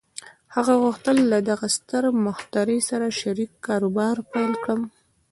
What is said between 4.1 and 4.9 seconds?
پيل کړي.